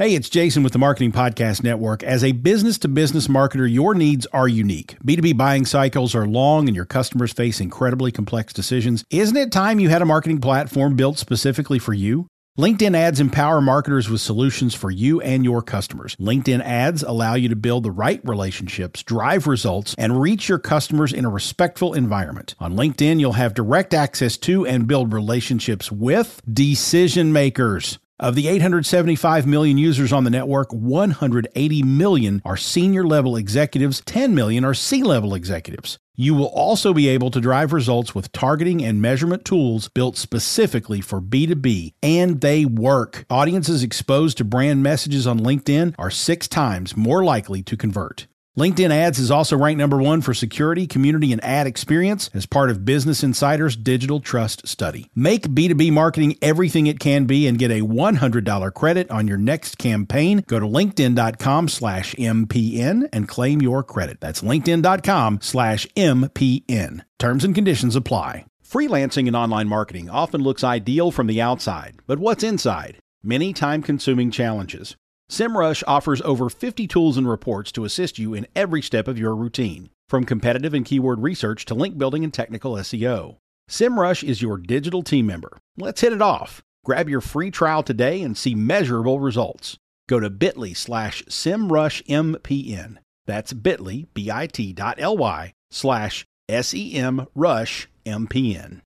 [0.00, 2.02] Hey, it's Jason with the Marketing Podcast Network.
[2.02, 4.96] As a business to business marketer, your needs are unique.
[5.04, 9.04] B2B buying cycles are long and your customers face incredibly complex decisions.
[9.10, 12.26] Isn't it time you had a marketing platform built specifically for you?
[12.58, 16.16] LinkedIn ads empower marketers with solutions for you and your customers.
[16.16, 21.12] LinkedIn ads allow you to build the right relationships, drive results, and reach your customers
[21.12, 22.54] in a respectful environment.
[22.58, 27.98] On LinkedIn, you'll have direct access to and build relationships with decision makers.
[28.20, 34.34] Of the 875 million users on the network, 180 million are senior level executives, 10
[34.34, 35.98] million are C level executives.
[36.16, 41.00] You will also be able to drive results with targeting and measurement tools built specifically
[41.00, 43.24] for B2B, and they work.
[43.30, 48.26] Audiences exposed to brand messages on LinkedIn are six times more likely to convert.
[48.58, 52.68] LinkedIn Ads is also ranked number one for security, community, and ad experience as part
[52.68, 55.08] of Business Insider's Digital Trust Study.
[55.14, 59.78] Make B2B marketing everything it can be and get a $100 credit on your next
[59.78, 60.42] campaign.
[60.48, 64.20] Go to linkedin.com slash MPN and claim your credit.
[64.20, 67.04] That's linkedin.com slash MPN.
[67.20, 68.46] Terms and conditions apply.
[68.68, 72.98] Freelancing and online marketing often looks ideal from the outside, but what's inside?
[73.22, 74.96] Many time consuming challenges.
[75.30, 79.36] SEMrush offers over 50 tools and reports to assist you in every step of your
[79.36, 83.36] routine, from competitive and keyword research to link building and technical SEO.
[83.70, 85.56] SEMrush is your digital team member.
[85.78, 86.64] Let's hit it off.
[86.84, 89.78] Grab your free trial today and see measurable results.
[90.08, 92.96] Go to bit.ly slash SEMrushMPN.
[93.26, 98.80] That's bit.ly, bit.ly slash SEMrushMPN.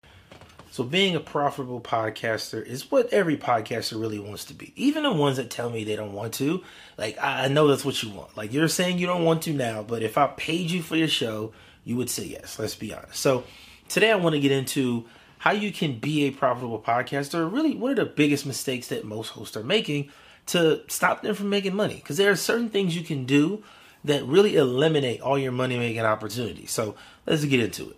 [0.75, 4.72] So being a profitable podcaster is what every podcaster really wants to be.
[4.75, 6.64] Even the ones that tell me they don't want to.
[6.98, 8.36] Like I know that's what you want.
[8.36, 11.06] Like you're saying you don't want to now, but if I paid you for your
[11.06, 11.53] show,
[11.84, 12.58] you would say yes.
[12.58, 13.14] Let's be honest.
[13.14, 13.44] So
[13.89, 15.05] today I want to get into
[15.39, 17.48] how you can be a profitable podcaster.
[17.48, 20.11] Really, what are the biggest mistakes that most hosts are making
[20.47, 21.94] to stop them from making money?
[21.94, 23.62] Because there are certain things you can do
[24.03, 26.72] that really eliminate all your money making opportunities.
[26.72, 27.97] So let's get into it.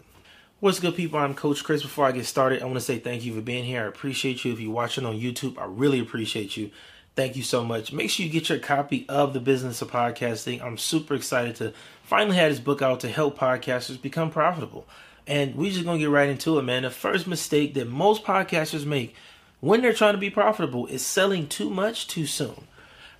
[0.66, 1.20] What's good, people?
[1.20, 1.82] I'm Coach Chris.
[1.82, 3.84] Before I get started, I want to say thank you for being here.
[3.84, 4.52] I appreciate you.
[4.52, 6.72] If you're watching on YouTube, I really appreciate you.
[7.14, 7.92] Thank you so much.
[7.92, 10.60] Make sure you get your copy of The Business of Podcasting.
[10.60, 11.72] I'm super excited to
[12.02, 14.88] finally have this book out to help podcasters become profitable.
[15.24, 16.82] And we're just going to get right into it, man.
[16.82, 19.14] The first mistake that most podcasters make
[19.60, 22.66] when they're trying to be profitable is selling too much too soon.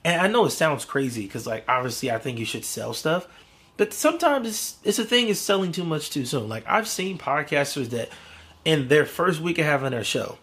[0.02, 3.28] And I know it sounds crazy because, like, obviously, I think you should sell stuff.
[3.76, 6.48] But sometimes it's, it's a thing is selling too much too soon.
[6.48, 8.08] Like I've seen podcasters that
[8.64, 10.38] in their first week of having their show,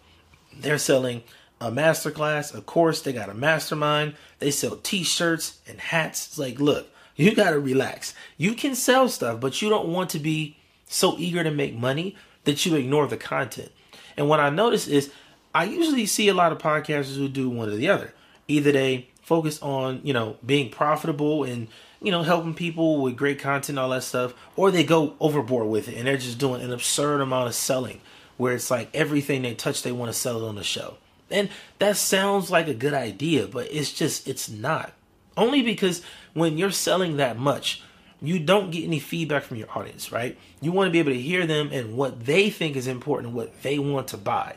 [0.56, 1.22] they're selling
[1.60, 6.26] a masterclass, a course, they got a mastermind, they sell t-shirts and hats.
[6.26, 8.14] It's like, look, you got to relax.
[8.36, 10.56] You can sell stuff, but you don't want to be
[10.86, 13.70] so eager to make money that you ignore the content.
[14.16, 15.10] And what I notice is
[15.54, 18.12] I usually see a lot of podcasters who do one or the other.
[18.48, 21.68] Either they focus on, you know, being profitable and
[22.04, 25.88] you know, helping people with great content, all that stuff, or they go overboard with
[25.88, 28.00] it and they're just doing an absurd amount of selling
[28.36, 30.98] where it's like everything they touch, they want to sell it on the show.
[31.30, 31.48] And
[31.78, 34.92] that sounds like a good idea, but it's just, it's not.
[35.36, 36.02] Only because
[36.34, 37.82] when you're selling that much,
[38.20, 40.36] you don't get any feedback from your audience, right?
[40.60, 43.62] You want to be able to hear them and what they think is important, what
[43.62, 44.56] they want to buy.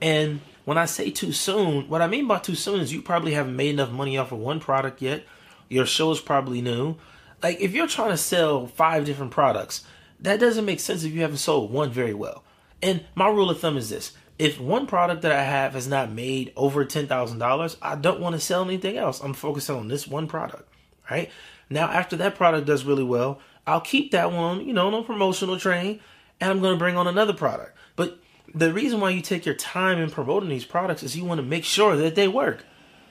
[0.00, 3.32] And when I say too soon, what I mean by too soon is you probably
[3.32, 5.24] haven't made enough money off of one product yet
[5.68, 6.96] your show is probably new.
[7.42, 9.84] Like if you're trying to sell five different products,
[10.20, 12.42] that doesn't make sense if you haven't sold one very well.
[12.82, 16.10] And my rule of thumb is this: if one product that I have has not
[16.10, 19.20] made over ten thousand dollars, I don't want to sell anything else.
[19.20, 20.68] I'm focused on this one product.
[21.10, 21.30] Right
[21.70, 25.02] now, after that product does really well, I'll keep that one, you know, on a
[25.02, 26.00] promotional train,
[26.40, 27.76] and I'm going to bring on another product.
[27.96, 28.18] But
[28.54, 31.46] the reason why you take your time in promoting these products is you want to
[31.46, 32.64] make sure that they work.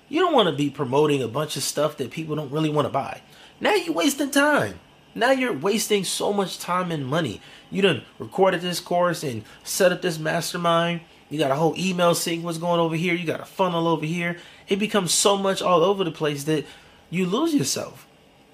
[0.07, 2.85] You don't want to be promoting a bunch of stuff that people don't really want
[2.85, 3.21] to buy.
[3.59, 4.79] Now you're wasting time.
[5.15, 7.41] Now you're wasting so much time and money.
[7.71, 11.01] You done recorded this course and set up this mastermind.
[11.29, 13.13] You got a whole email sequence going over here.
[13.13, 14.37] You got a funnel over here.
[14.67, 16.65] It becomes so much all over the place that
[17.09, 18.05] you lose yourself.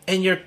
[0.08, 0.40] And your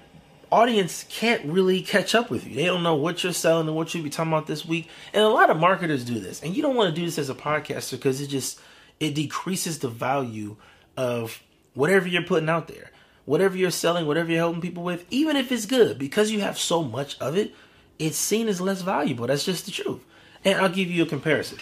[0.50, 2.54] audience can't really catch up with you.
[2.54, 4.88] They don't know what you're selling and what you'll be talking about this week.
[5.12, 6.42] And a lot of marketers do this.
[6.42, 8.60] And you don't want to do this as a podcaster because it just
[9.00, 10.56] it decreases the value
[10.96, 11.42] of
[11.74, 12.90] whatever you're putting out there,
[13.24, 16.58] whatever you're selling, whatever you're helping people with, even if it's good, because you have
[16.58, 17.54] so much of it,
[17.98, 19.26] it's seen as less valuable.
[19.26, 20.04] That's just the truth.
[20.44, 21.58] And I'll give you a comparison.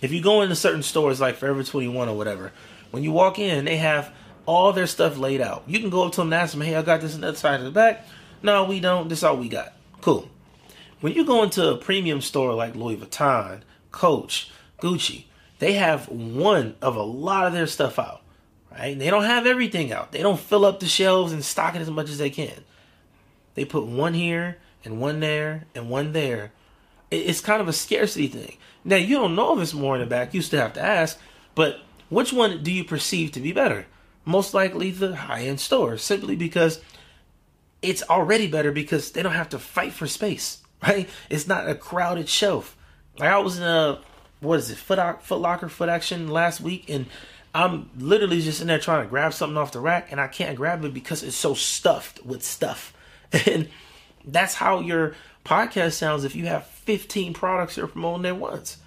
[0.00, 2.52] If you go into certain stores like Forever 21 or whatever,
[2.90, 4.12] when you walk in, they have
[4.46, 5.64] all their stuff laid out.
[5.66, 7.36] You can go up to them and ask them, hey, I got this and that
[7.36, 8.06] side of the back.
[8.42, 9.08] No, we don't.
[9.08, 9.74] This is all we got.
[10.00, 10.30] Cool.
[11.00, 13.60] When you go into a premium store like Louis Vuitton,
[13.90, 14.50] Coach,
[14.80, 15.24] Gucci,
[15.58, 18.22] they have one of a lot of their stuff out.
[18.70, 18.98] right?
[18.98, 20.12] They don't have everything out.
[20.12, 22.64] They don't fill up the shelves and stock it as much as they can.
[23.54, 26.52] They put one here and one there and one there.
[27.10, 28.56] It's kind of a scarcity thing.
[28.84, 30.34] Now you don't know if it's more in the back.
[30.34, 31.18] You still have to ask.
[31.54, 33.86] But which one do you perceive to be better?
[34.24, 36.80] Most likely the high end store, simply because
[37.82, 41.08] it's already better because they don't have to fight for space, right?
[41.30, 42.76] It's not a crowded shelf.
[43.18, 44.00] Like I was in a
[44.40, 47.06] what is it, Foot Foot Locker, Foot Action last week, and
[47.54, 50.56] I'm literally just in there trying to grab something off the rack, and I can't
[50.56, 52.94] grab it because it's so stuffed with stuff.
[53.46, 53.68] And
[54.24, 55.14] that's how your
[55.44, 58.78] podcast sounds if you have 15 products you're promoting at once.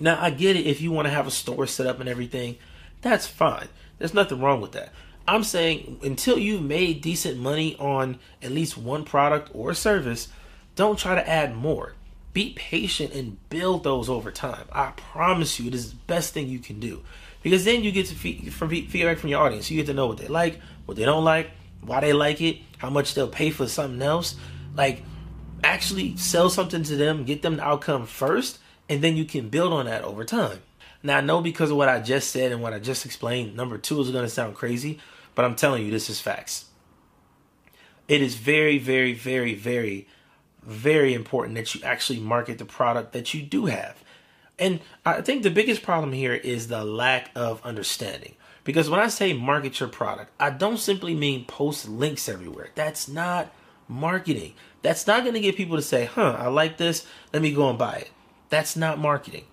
[0.00, 2.56] Now, I get it if you want to have a store set up and everything,
[3.00, 3.68] that's fine.
[3.98, 4.92] There's nothing wrong with that.
[5.26, 10.28] I'm saying until you've made decent money on at least one product or service,
[10.74, 11.94] don't try to add more.
[12.32, 14.66] Be patient and build those over time.
[14.72, 17.02] I promise you, it is the best thing you can do
[17.42, 19.70] because then you get to feed, from feedback from your audience.
[19.70, 22.58] You get to know what they like, what they don't like, why they like it,
[22.78, 24.36] how much they'll pay for something else.
[24.74, 25.02] Like,
[25.64, 28.58] actually sell something to them, get them the outcome first,
[28.88, 30.60] and then you can build on that over time.
[31.02, 33.78] Now, I know because of what I just said and what I just explained, number
[33.78, 34.98] two is going to sound crazy,
[35.34, 36.66] but I'm telling you, this is facts.
[38.08, 40.08] It is very, very, very, very,
[40.68, 44.04] very important that you actually market the product that you do have.
[44.58, 48.34] And I think the biggest problem here is the lack of understanding.
[48.64, 52.68] Because when I say market your product, I don't simply mean post links everywhere.
[52.74, 53.50] That's not
[53.88, 54.52] marketing.
[54.82, 57.06] That's not going to get people to say, huh, I like this.
[57.32, 58.10] Let me go and buy it.
[58.50, 59.44] That's not marketing.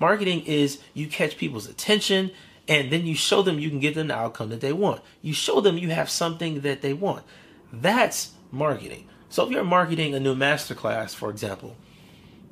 [0.00, 2.32] Marketing is you catch people's attention
[2.66, 5.00] and then you show them you can get them the outcome that they want.
[5.22, 7.24] You show them you have something that they want.
[7.72, 9.06] That's marketing.
[9.28, 11.76] So if you're marketing a new masterclass, for example,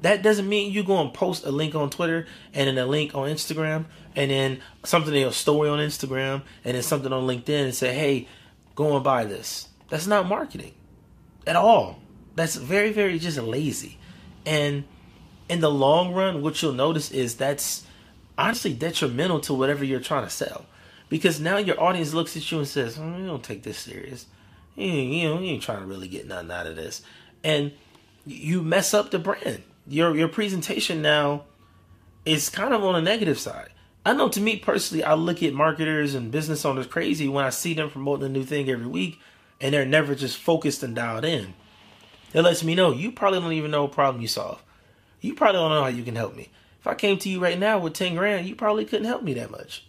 [0.00, 3.14] that doesn't mean you go and post a link on Twitter and then a link
[3.14, 7.64] on Instagram and then something in a story on Instagram and then something on LinkedIn
[7.64, 8.28] and say, hey,
[8.74, 9.68] go and buy this.
[9.88, 10.74] That's not marketing
[11.46, 12.00] at all.
[12.34, 13.98] That's very, very just lazy.
[14.44, 14.84] And
[15.48, 17.86] in the long run, what you'll notice is that's
[18.36, 20.66] honestly detrimental to whatever you're trying to sell.
[21.08, 24.26] Because now your audience looks at you and says, oh, don't take this serious.
[24.76, 27.02] You, you, know, you ain't trying to really get nothing out of this.
[27.42, 27.72] And
[28.26, 29.62] you mess up the brand.
[29.86, 31.44] Your your presentation now
[32.24, 33.68] is kind of on a negative side.
[34.06, 37.50] I know to me personally, I look at marketers and business owners crazy when I
[37.50, 39.18] see them promoting a new thing every week
[39.60, 41.54] and they're never just focused and dialed in.
[42.32, 44.62] It lets me know you probably don't even know what problem you solve.
[45.20, 46.50] You probably don't know how you can help me.
[46.80, 49.32] If I came to you right now with 10 grand, you probably couldn't help me
[49.34, 49.86] that much.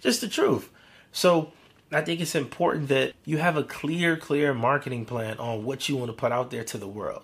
[0.00, 0.68] Just the truth.
[1.12, 1.52] So
[1.90, 5.96] I think it's important that you have a clear, clear marketing plan on what you
[5.96, 7.22] want to put out there to the world.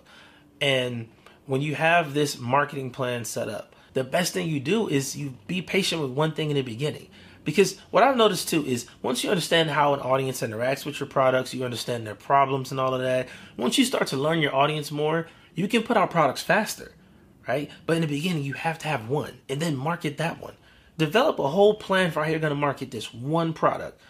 [0.59, 1.09] And
[1.45, 5.35] when you have this marketing plan set up, the best thing you do is you
[5.47, 7.09] be patient with one thing in the beginning.
[7.43, 11.07] Because what I've noticed too is once you understand how an audience interacts with your
[11.07, 13.27] products, you understand their problems and all of that.
[13.55, 16.93] Once you start to learn your audience more, you can put out products faster,
[17.47, 17.69] right?
[17.85, 20.55] But in the beginning, you have to have one and then market that one.
[20.97, 24.01] Develop a whole plan for how you're going to market this one product.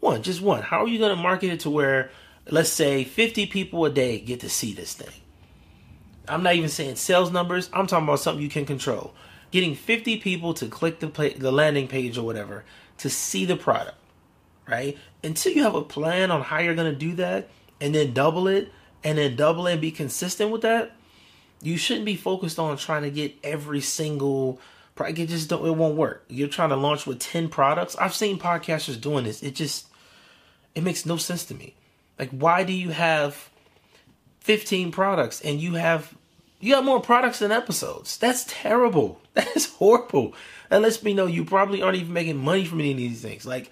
[0.00, 0.62] One, just one.
[0.62, 2.10] How are you going to market it to where,
[2.50, 5.20] let's say, 50 people a day get to see this thing?
[6.26, 7.68] I'm not even saying sales numbers.
[7.72, 9.14] I'm talking about something you can control
[9.54, 11.06] getting 50 people to click the
[11.38, 12.64] the landing page or whatever
[12.98, 13.96] to see the product,
[14.68, 14.98] right?
[15.22, 17.48] Until you have a plan on how you're going to do that
[17.80, 18.72] and then double it
[19.04, 20.96] and then double it and be consistent with that,
[21.62, 24.58] you shouldn't be focused on trying to get every single.
[25.00, 26.24] It just don't, it won't work.
[26.28, 27.96] You're trying to launch with 10 products.
[27.96, 29.42] I've seen podcasters doing this.
[29.42, 29.88] It just,
[30.74, 31.74] it makes no sense to me.
[32.18, 33.50] Like, why do you have
[34.44, 36.14] 15 products and you have
[36.60, 38.16] you got more products than episodes.
[38.18, 39.20] That's terrible.
[39.34, 40.32] That is horrible.
[40.68, 43.44] That lets me know you probably aren't even making money from any of these things.
[43.44, 43.68] Like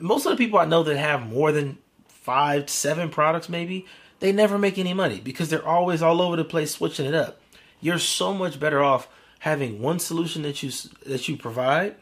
[0.00, 1.76] most of the people I know that have more than
[2.06, 3.84] five, seven products, maybe
[4.20, 7.38] they never make any money because they're always all over the place switching it up.
[7.82, 9.08] You're so much better off
[9.40, 10.70] having one solution that you
[11.06, 11.96] that you provide,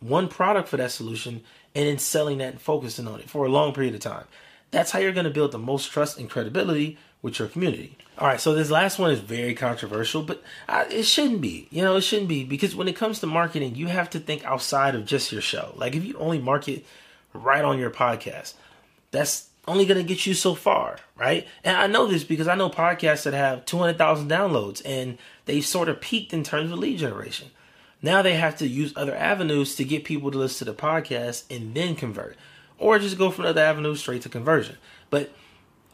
[0.00, 1.42] one product for that solution,
[1.74, 4.24] and then selling that and focusing on it for a long period of time.
[4.70, 7.96] That's how you're going to build the most trust and credibility with your community.
[8.18, 11.68] All right, so this last one is very controversial, but uh, it shouldn't be.
[11.70, 14.44] You know, it shouldn't be because when it comes to marketing, you have to think
[14.44, 15.74] outside of just your show.
[15.76, 16.84] Like if you only market
[17.32, 18.54] right on your podcast,
[19.10, 21.46] that's only going to get you so far, right?
[21.62, 25.88] And I know this because I know podcasts that have 200,000 downloads and they sort
[25.88, 27.50] of peaked in terms of lead generation.
[28.02, 31.44] Now they have to use other avenues to get people to listen to the podcast
[31.50, 32.36] and then convert,
[32.78, 34.76] or just go from other avenues straight to conversion.
[35.08, 35.32] But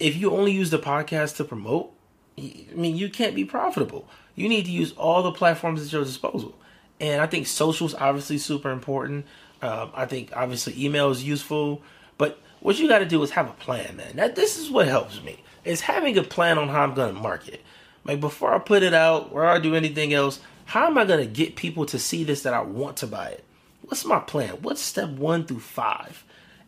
[0.01, 1.93] if you only use the podcast to promote,
[2.37, 4.09] I mean, you can't be profitable.
[4.35, 6.59] You need to use all the platforms at your disposal.
[6.99, 9.27] And I think social is obviously super important.
[9.63, 11.83] Um, I think obviously email is useful,
[12.19, 14.17] but what you got to do is have a plan, man.
[14.17, 15.43] That this is what helps me.
[15.65, 17.63] Is having a plan on how I'm to market.
[18.05, 21.27] Like before I put it out or I do anything else, how am I to
[21.27, 23.45] get people to see this that I want to buy it?
[23.83, 24.59] What's my plan?
[24.63, 26.25] What's step one through five?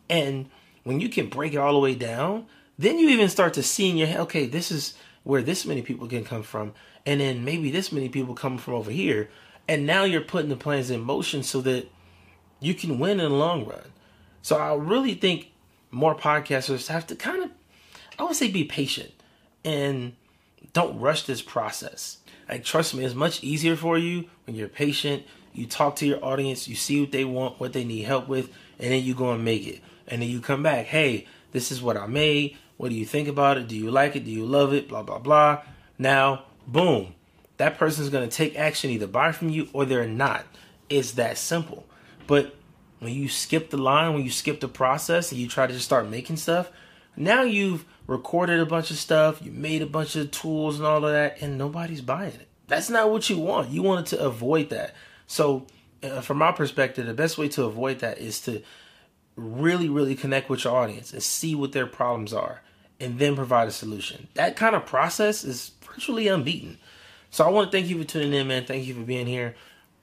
[0.09, 0.49] And
[0.83, 2.47] when you can break it all the way down,
[2.77, 5.81] then you even start to see in your head, okay, this is where this many
[5.81, 6.73] people can come from,
[7.05, 9.29] and then maybe this many people come from over here,
[9.67, 11.89] and now you're putting the plans in motion so that
[12.59, 13.93] you can win in the long run.
[14.41, 15.52] So I really think
[15.93, 17.51] more podcasters have to kind of,
[18.17, 19.11] I would say, be patient
[19.63, 20.13] and
[20.73, 22.17] don't rush this process.
[22.49, 25.23] Like, trust me, it's much easier for you when you're patient.
[25.53, 28.49] You talk to your audience, you see what they want, what they need help with,
[28.79, 29.81] and then you go and make it.
[30.07, 32.57] And then you come back, hey, this is what I made.
[32.77, 33.67] What do you think about it?
[33.67, 34.25] Do you like it?
[34.25, 34.89] Do you love it?
[34.89, 35.61] Blah, blah, blah.
[35.99, 37.13] Now, boom,
[37.57, 40.43] that person's going to take action, either buy from you or they're not.
[40.89, 41.85] It's that simple.
[42.25, 42.55] But
[43.03, 45.85] when you skip the line, when you skip the process and you try to just
[45.85, 46.71] start making stuff,
[47.15, 51.05] now you've recorded a bunch of stuff, you made a bunch of tools and all
[51.05, 52.47] of that, and nobody's buying it.
[52.67, 53.69] That's not what you want.
[53.69, 54.95] You wanted to avoid that.
[55.27, 55.67] So,
[56.01, 58.61] uh, from my perspective, the best way to avoid that is to
[59.35, 62.61] really, really connect with your audience and see what their problems are
[62.99, 64.27] and then provide a solution.
[64.33, 66.77] That kind of process is virtually unbeaten.
[67.29, 68.65] So, I want to thank you for tuning in, man.
[68.65, 69.55] Thank you for being here.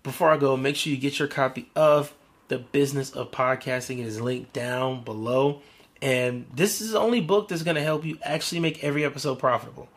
[0.03, 2.15] Before I go, make sure you get your copy of
[2.51, 4.05] The Business of Podcasting.
[4.05, 5.63] is linked down below.
[6.03, 9.39] And this is the only book that's going to help you actually make every episode
[9.39, 9.89] profitable.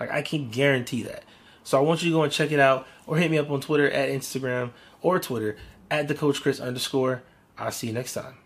[0.00, 1.24] Like, I can guarantee that.
[1.64, 3.60] So I want you to go and check it out or hit me up on
[3.60, 4.70] Twitter at Instagram
[5.02, 5.58] or Twitter
[5.90, 7.22] at the Coach Chris underscore.
[7.58, 8.38] I'll see you next time.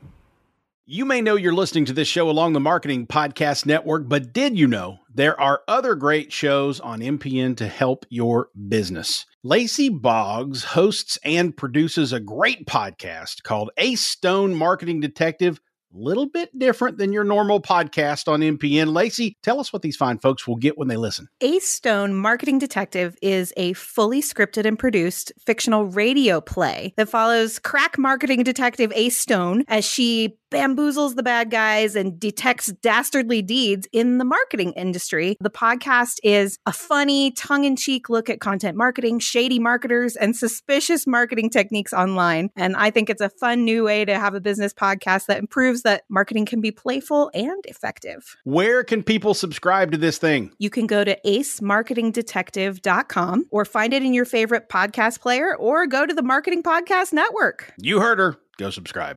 [0.85, 4.59] You may know you're listening to this show along the Marketing Podcast Network, but did
[4.59, 9.25] you know there are other great shows on MPN to help your business?
[9.45, 15.61] Lacy Boggs hosts and produces a great podcast called Ace Stone Marketing Detective
[15.93, 18.95] little bit different than your normal podcast on MPN.
[18.95, 21.29] Lacy, tell us what these fine folks will get when they listen.
[21.41, 27.59] Ace Stone Marketing Detective is a fully scripted and produced fictional radio play that follows
[27.59, 33.89] crack marketing detective Ace Stone as she bamboozles the bad guys and detects dastardly deeds
[33.93, 35.37] in the marketing industry.
[35.41, 40.37] The podcast is a funny, tongue in cheek look at content marketing, shady marketers, and
[40.37, 42.51] suspicious marketing techniques online.
[42.57, 45.83] And I think it's a fun new way to have a business podcast that improves
[45.83, 48.37] that marketing can be playful and effective.
[48.45, 50.53] Where can people subscribe to this thing?
[50.59, 56.07] You can go to acemarketingdetective.com or find it in your favorite podcast player or go
[56.07, 57.73] to the Marketing Podcast Network.
[57.79, 58.37] You heard her.
[58.59, 59.17] Go subscribe.